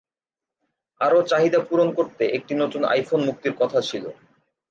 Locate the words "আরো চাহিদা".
1.01-1.59